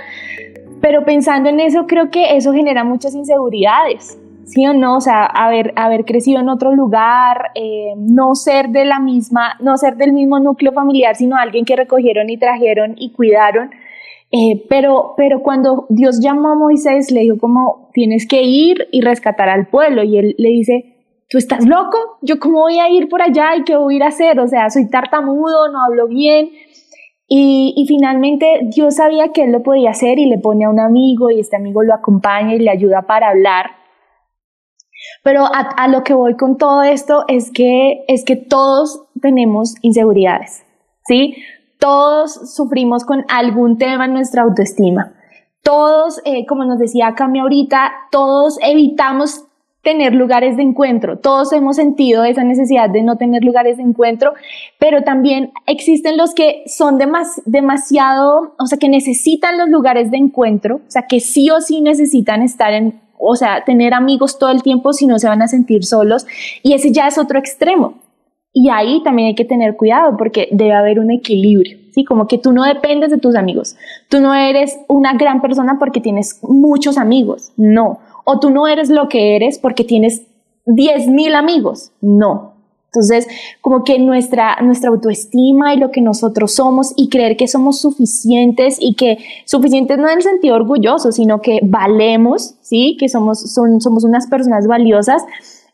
[0.80, 4.18] pero pensando en eso creo que eso genera muchas inseguridades.
[4.46, 4.96] ¿Sí o no?
[4.96, 9.76] O sea, haber, haber crecido en otro lugar, eh, no ser de la misma, no
[9.76, 13.70] ser del mismo núcleo familiar, sino alguien que recogieron y trajeron y cuidaron.
[14.32, 19.00] Eh, pero, pero cuando Dios llamó a Moisés, le dijo como, tienes que ir y
[19.00, 20.04] rescatar al pueblo.
[20.04, 20.96] Y él le dice,
[21.28, 21.98] ¿tú estás loco?
[22.22, 24.38] ¿Yo cómo voy a ir por allá y qué voy a ir a hacer?
[24.38, 26.50] O sea, soy tartamudo, no hablo bien.
[27.28, 30.78] Y, y, finalmente Dios sabía que él lo podía hacer y le pone a un
[30.78, 33.85] amigo y este amigo lo acompaña y le ayuda para hablar.
[35.26, 40.62] Pero a, lo que voy con todo esto es que, es que todos tenemos inseguridades,
[41.04, 41.34] ¿sí?
[41.80, 45.14] Todos sufrimos con algún tema en nuestra autoestima.
[45.64, 49.42] Todos, eh, como nos decía Cami ahorita, todos evitamos
[49.82, 51.18] tener lugares de encuentro.
[51.18, 54.32] Todos hemos sentido esa necesidad de no tener lugares de encuentro,
[54.78, 56.98] pero también existen los que son
[57.46, 61.80] demasiado, o sea, que necesitan los lugares de encuentro, o sea, que sí o sí
[61.80, 65.48] necesitan estar en o sea, tener amigos todo el tiempo si no se van a
[65.48, 66.26] sentir solos
[66.62, 67.94] y ese ya es otro extremo.
[68.52, 72.04] Y ahí también hay que tener cuidado porque debe haber un equilibrio, ¿sí?
[72.04, 73.76] Como que tú no dependes de tus amigos.
[74.08, 77.98] Tú no eres una gran persona porque tienes muchos amigos, no.
[78.24, 80.22] O tú no eres lo que eres porque tienes
[80.64, 82.55] 10 mil amigos, no.
[82.86, 83.26] Entonces,
[83.60, 88.78] como que nuestra, nuestra autoestima y lo que nosotros somos y creer que somos suficientes
[88.80, 92.96] y que suficientes no en el sentido orgulloso, sino que valemos, ¿sí?
[92.98, 95.22] Que somos, son, somos unas personas valiosas,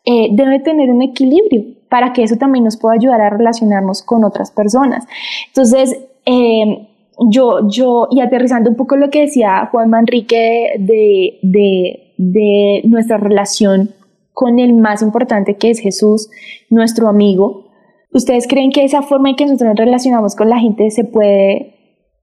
[0.04, 4.24] eh, debe tener un equilibrio para que eso también nos pueda ayudar a relacionarnos con
[4.24, 5.06] otras personas.
[5.48, 5.96] Entonces,
[6.26, 6.88] eh,
[7.30, 13.18] yo, yo, y aterrizando un poco lo que decía Juan Manrique de, de, de nuestra
[13.18, 13.94] relación
[14.32, 16.30] con el más importante que es Jesús,
[16.70, 17.70] nuestro amigo.
[18.12, 21.74] ¿Ustedes creen que esa forma en que nosotros nos relacionamos con la gente se puede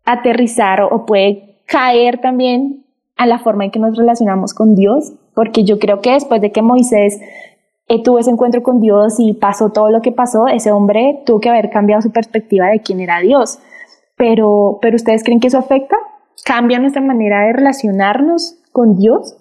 [0.05, 5.13] aterrizar o puede caer también a la forma en que nos relacionamos con Dios?
[5.33, 7.19] Porque yo creo que después de que Moisés
[7.87, 11.39] eh, tuvo ese encuentro con Dios y pasó todo lo que pasó, ese hombre tuvo
[11.39, 13.59] que haber cambiado su perspectiva de quién era Dios.
[14.15, 15.97] Pero, pero ¿ustedes creen que eso afecta?
[16.45, 19.38] ¿Cambia nuestra manera de relacionarnos con Dios?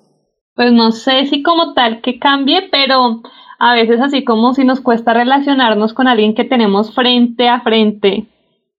[0.59, 3.23] Pues no sé si como tal que cambie, pero
[3.61, 8.27] a veces así como si nos cuesta relacionarnos con alguien que tenemos frente a frente,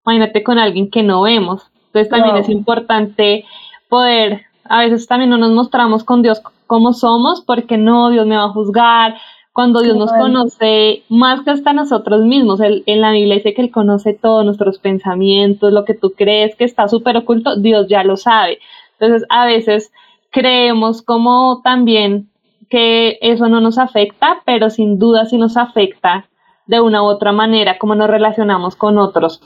[0.05, 1.71] imagínate con alguien que no vemos.
[1.85, 3.45] Entonces también es importante
[3.87, 8.35] poder, a veces también no nos mostramos con Dios como somos, porque no, Dios me
[8.35, 9.15] va a juzgar.
[9.53, 13.71] Cuando Dios nos conoce más que hasta nosotros mismos, en la Biblia dice que Él
[13.71, 18.17] conoce todos nuestros pensamientos, lo que tú crees que está súper oculto, Dios ya lo
[18.17, 18.59] sabe.
[18.99, 19.93] Entonces, a veces
[20.31, 22.29] creemos como también
[22.69, 26.29] que eso no nos afecta, pero sin duda sí nos afecta
[26.67, 29.41] de una u otra manera como nos relacionamos con otros.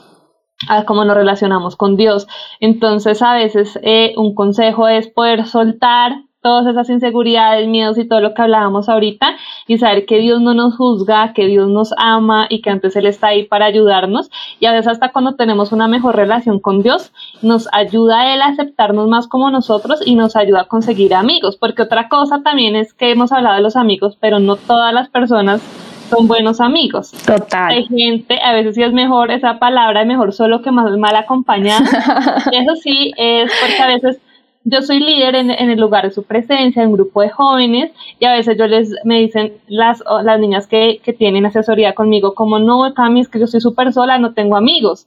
[0.68, 2.28] a cómo nos relacionamos con Dios.
[2.60, 8.20] Entonces, a veces eh, un consejo es poder soltar todas esas inseguridades, miedos y todo
[8.20, 9.34] lo que hablábamos ahorita
[9.66, 13.06] y saber que Dios no nos juzga, que Dios nos ama y que antes Él
[13.06, 14.30] está ahí para ayudarnos
[14.60, 18.42] y a veces hasta cuando tenemos una mejor relación con Dios nos ayuda a Él
[18.42, 22.76] a aceptarnos más como nosotros y nos ayuda a conseguir amigos porque otra cosa también
[22.76, 25.62] es que hemos hablado de los amigos pero no todas las personas
[26.10, 27.12] son buenos amigos.
[27.24, 27.72] Total.
[27.72, 31.16] Hay gente, a veces sí es mejor esa palabra, es mejor solo que más mal
[31.16, 31.86] acompañada.
[32.52, 34.18] Eso sí, es porque a veces
[34.64, 38.24] yo soy líder en, el lugar de su presencia, en un grupo de jóvenes, y
[38.24, 42.58] a veces yo les, me dicen las, las niñas que, que tienen asesoría conmigo, como
[42.58, 45.06] no, Cami, es que yo soy súper sola, no tengo amigos.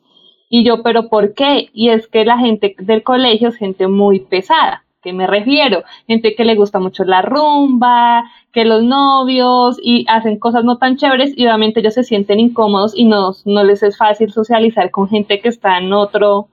[0.50, 1.70] Y yo, pero ¿por qué?
[1.74, 4.84] Y es que la gente del colegio es gente muy pesada.
[5.02, 5.84] ¿Qué me refiero?
[6.08, 10.98] Gente que le gusta mucho la rumba, que los novios y hacen cosas no tan
[10.98, 15.08] chéveres y obviamente ellos se sienten incómodos y no, no les es fácil socializar con
[15.08, 16.48] gente que está en otro,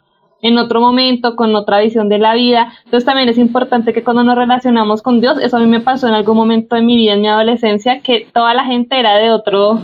[0.44, 2.74] en otro momento, con otra visión de la vida.
[2.84, 6.06] Entonces también es importante que cuando nos relacionamos con Dios, eso a mí me pasó
[6.06, 9.30] en algún momento de mi vida, en mi adolescencia, que toda la gente era de
[9.30, 9.80] otro,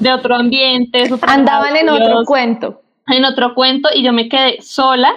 [0.00, 1.04] de otro ambiente.
[1.28, 2.80] Andaban en otro cuento.
[3.06, 5.12] En otro cuento y yo me quedé sola,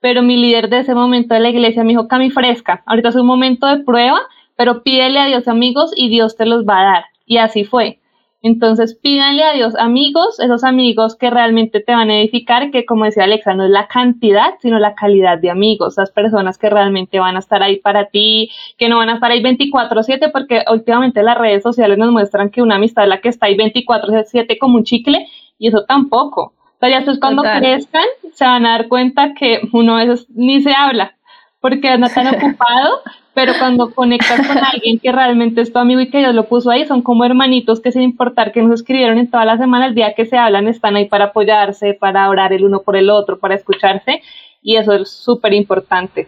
[0.00, 3.16] pero mi líder de ese momento de la iglesia me dijo, Cami Fresca, ahorita es
[3.16, 4.20] un momento de prueba,
[4.56, 7.04] pero pídele a Dios amigos y Dios te los va a dar.
[7.24, 7.98] Y así fue.
[8.40, 13.04] Entonces pídanle a Dios amigos, esos amigos que realmente te van a edificar, que como
[13.04, 17.18] decía Alexa, no es la cantidad, sino la calidad de amigos, esas personas que realmente
[17.18, 21.22] van a estar ahí para ti, que no van a estar ahí 24/7, porque últimamente
[21.24, 24.76] las redes sociales nos muestran que una amistad es la que está ahí 24/7 como
[24.76, 25.26] un chicle,
[25.58, 26.52] y eso tampoco.
[26.76, 30.28] O sea, ya después cuando crezcan, se van a dar cuenta que uno a veces
[30.30, 31.16] ni se habla,
[31.60, 33.02] porque anda tan ocupado
[33.38, 36.72] pero cuando conectas con alguien que realmente es tu amigo y que Dios lo puso
[36.72, 39.94] ahí, son como hermanitos que sin importar que nos escribieron en toda la semana, el
[39.94, 43.38] día que se hablan están ahí para apoyarse, para orar el uno por el otro,
[43.38, 44.22] para escucharse
[44.60, 46.26] y eso es súper importante.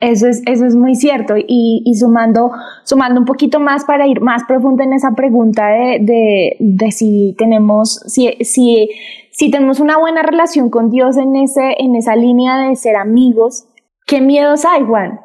[0.00, 2.52] Eso es, eso es muy cierto y, y, sumando,
[2.84, 7.34] sumando un poquito más para ir más profundo en esa pregunta de, de, de si
[7.36, 8.88] tenemos, si, si,
[9.30, 13.66] si tenemos una buena relación con Dios en, ese, en esa línea de ser amigos,
[14.10, 15.20] ¿qué miedos hay, Juan?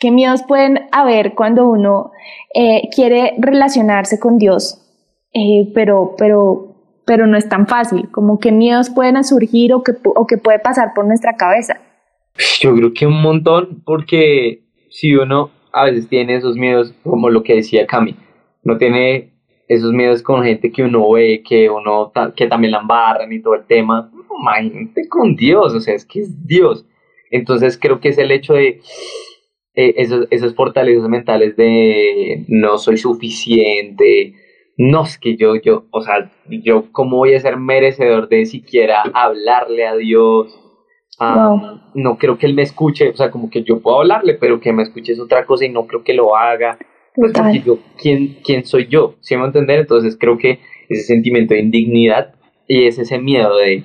[0.00, 2.10] ¿Qué miedos pueden haber cuando uno
[2.52, 4.82] eh, quiere relacionarse con Dios,
[5.32, 6.74] eh, pero, pero,
[7.06, 8.10] pero no es tan fácil?
[8.10, 11.80] Como qué miedos pueden surgir o qué, o qué puede pasar por nuestra cabeza.
[12.60, 17.44] Yo creo que un montón, porque si uno a veces tiene esos miedos, como lo
[17.44, 18.16] que decía Cami,
[18.64, 19.34] no tiene
[19.68, 23.54] esos miedos con gente que uno ve, que uno que también la embarran y todo
[23.54, 24.10] el tema,
[24.40, 26.84] imagínate con Dios, o sea, es que es Dios.
[27.36, 28.80] Entonces creo que es el hecho de
[29.74, 34.34] eh, esos, esos fortalezas mentales de no soy suficiente,
[34.78, 39.02] no es que yo, yo, o sea, yo cómo voy a ser merecedor de siquiera
[39.14, 40.58] hablarle a Dios,
[41.94, 42.18] no.
[42.18, 44.82] creo que Él me escuche, o sea, como que yo puedo hablarle, pero que me
[44.82, 46.78] escuche es otra cosa y no creo que lo haga,
[47.14, 49.14] pues porque yo, ¿quién, ¿quién soy yo?
[49.20, 49.80] ¿Sí me entender?
[49.80, 52.34] Entonces creo que ese sentimiento de indignidad
[52.68, 53.84] y es ese miedo de,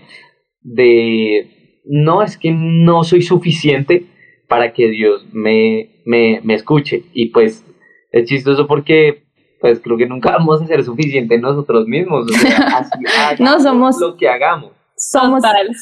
[0.62, 4.06] de, no, es que no soy suficiente,
[4.52, 7.04] para que Dios me, me, me escuche.
[7.14, 7.66] Y pues
[8.12, 9.24] es chistoso porque
[9.62, 12.26] pues creo que nunca vamos a ser suficientes nosotros mismos.
[12.30, 13.00] O sea, así
[13.42, 14.72] no somos lo que hagamos.
[14.98, 15.42] Somos,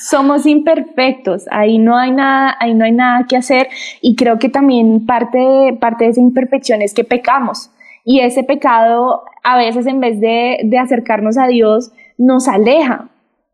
[0.10, 3.68] somos imperfectos, ahí no hay nada, ahí no hay nada que hacer
[4.02, 7.70] y creo que también parte parte de esa imperfección es que pecamos
[8.06, 13.10] y ese pecado a veces en vez de, de acercarnos a Dios nos aleja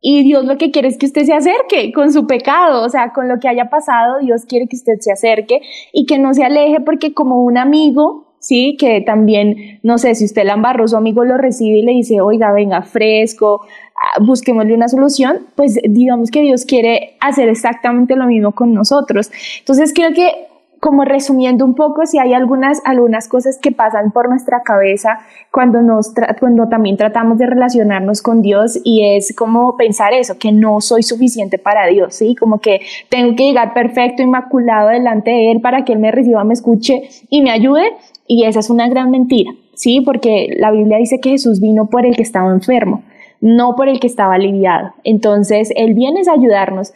[0.08, 3.12] y Dios lo que quiere es que usted se acerque con su pecado, o sea,
[3.12, 6.44] con lo que haya pasado, Dios quiere que usted se acerque y que no se
[6.44, 10.96] aleje porque como un amigo, sí, que también, no sé, si usted la embarró, su
[10.96, 13.62] amigo lo recibe y le dice, oiga, venga, fresco,
[13.96, 19.32] ah, busquémosle una solución, pues digamos que Dios quiere hacer exactamente lo mismo con nosotros.
[19.58, 20.32] Entonces creo que
[20.86, 25.18] como resumiendo un poco, si hay algunas, algunas cosas que pasan por nuestra cabeza
[25.50, 30.52] cuando, nos cuando también tratamos de relacionarnos con Dios y es como pensar eso, que
[30.52, 32.36] no soy suficiente para Dios, ¿sí?
[32.36, 36.44] Como que tengo que llegar perfecto, inmaculado delante de Él para que Él me reciba,
[36.44, 37.82] me escuche y me ayude
[38.28, 40.02] y esa es una gran mentira, ¿sí?
[40.02, 43.02] Porque la Biblia dice que Jesús vino por el que estaba enfermo,
[43.42, 44.94] no por el que estaba aliviado.
[45.04, 46.94] Entonces, Él viene a ayudarnos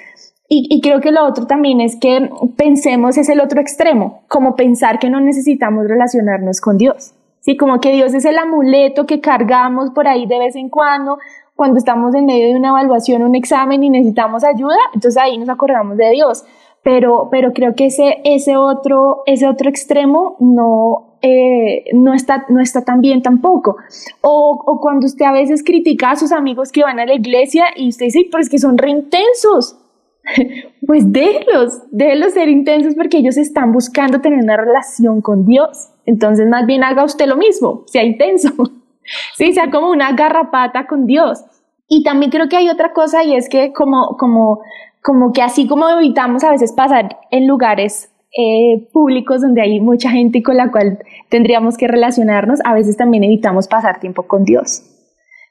[0.51, 4.97] y, creo que lo otro también es que pensemos es el otro extremo, como pensar
[4.97, 7.13] que no necesitamos relacionarnos con Dios.
[7.41, 11.19] Sí, como que Dios es el amuleto que cargamos por ahí de vez en cuando,
[11.55, 15.49] cuando estamos en medio de una evaluación, un examen y necesitamos ayuda, entonces ahí nos
[15.49, 16.43] acordamos de Dios.
[16.81, 22.59] Pero, pero creo que ese, ese, otro, ese otro extremo no, eh, no, está, no
[22.59, 23.77] está tan bien tampoco.
[24.21, 27.65] O, o, cuando usted a veces critica a sus amigos que van a la iglesia
[27.75, 29.75] y usted dice, pero es que son re intensos.
[30.85, 35.89] pues déjelos, déjelos ser intensos porque ellos están buscando tener una relación con Dios.
[36.05, 38.49] Entonces más bien haga usted lo mismo, sea intenso.
[39.35, 41.43] sí, sea como una garrapata con Dios.
[41.87, 44.61] Y también creo que hay otra cosa y es que como, como,
[45.01, 50.11] como que así como evitamos a veces pasar en lugares eh, públicos donde hay mucha
[50.11, 50.99] gente con la cual
[51.29, 54.83] tendríamos que relacionarnos, a veces también evitamos pasar tiempo con Dios.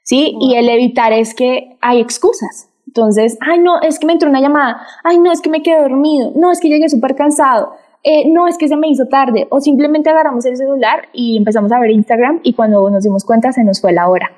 [0.05, 0.37] ¿Sí?
[0.39, 2.68] Y el evitar es que hay excusas.
[2.89, 5.79] Entonces, ay, no, es que me entró una llamada, ay, no, es que me quedé
[5.79, 7.73] dormido, no, es que llegué súper cansado,
[8.03, 11.71] eh, no, es que se me hizo tarde, o simplemente agarramos el celular y empezamos
[11.71, 14.31] a ver Instagram y cuando nos dimos cuenta se nos fue la hora.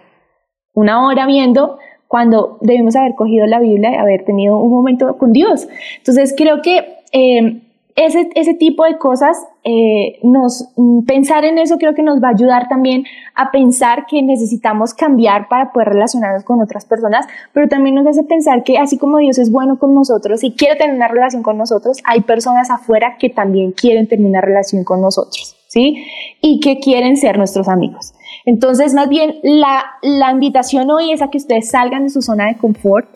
[0.74, 1.80] Una hora viendo
[2.10, 5.70] cuando debimos haber cogido la Biblia y haber tenido un momento con Dios.
[6.00, 6.98] Entonces, creo que...
[7.14, 7.62] Eh,
[7.96, 12.32] ese, ese tipo de cosas, eh, mm, pensar en eso creo que nos va a
[12.32, 17.96] ayudar también a pensar que necesitamos cambiar para poder relacionarnos con otras personas, pero también
[17.96, 21.08] nos hace pensar que así como Dios es bueno con nosotros y quiere tener una
[21.08, 26.06] relación con nosotros, hay personas afuera que también quieren tener una relación con nosotros, ¿sí?
[26.42, 28.14] Y que quieren ser nuestros amigos.
[28.46, 32.48] Entonces, más bien, la, la invitación hoy es a que ustedes salgan de su zona
[32.48, 33.08] de confort,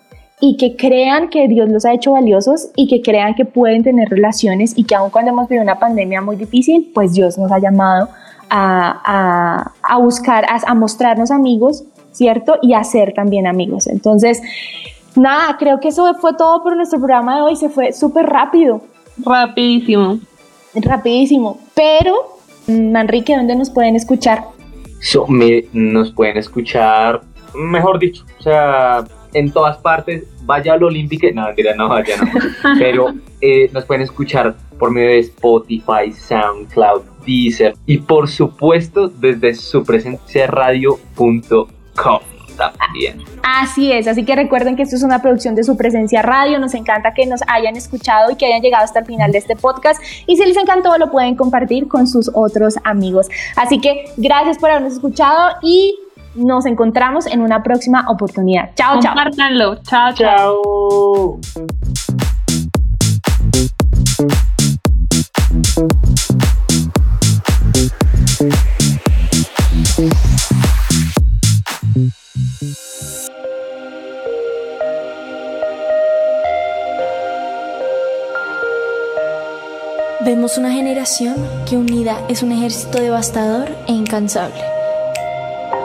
[0.42, 4.10] y que crean que Dios los ha hecho valiosos y que crean que pueden tener
[4.10, 7.60] relaciones y que aun cuando hemos vivido una pandemia muy difícil, pues Dios nos ha
[7.60, 8.10] llamado
[8.50, 12.58] a, a, buscar, a, mostrarnos amigos, ¿cierto?
[12.62, 13.88] Y a ser también amigos.
[13.88, 14.42] Entonces,
[15.16, 17.56] nada, creo que eso fue todo por nuestro programa de hoy.
[17.56, 18.82] Se fue súper rápido.
[19.18, 20.20] Rapidísimo.
[20.76, 21.58] Rapidísimo.
[21.74, 22.14] Pero,
[22.68, 24.44] Manrique, ¿dónde nos pueden escuchar?
[25.28, 27.22] me, nos pueden escuchar,
[27.54, 29.06] mejor dicho, o sea,
[29.36, 32.32] en todas partes, vaya al Olímpico, no, mentira, no vaya, no,
[32.80, 39.54] pero eh, nos pueden escuchar por medio de Spotify, SoundCloud, Deezer y por supuesto desde
[39.54, 42.20] su presencia radio.com
[42.56, 43.22] también.
[43.44, 46.74] Así es, así que recuerden que esto es una producción de su presencia radio, nos
[46.74, 50.02] encanta que nos hayan escuchado y que hayan llegado hasta el final de este podcast
[50.26, 53.28] y si les encantó lo pueden compartir con sus otros amigos.
[53.58, 56.00] Así que gracias por habernos escuchado y
[56.36, 58.72] nos encontramos en una próxima oportunidad.
[58.76, 59.14] Chao, chao.
[59.14, 59.76] Compártanlo.
[59.84, 61.40] Chao, chao.
[80.26, 81.36] Vemos una generación
[81.70, 84.75] que unida es un ejército devastador e incansable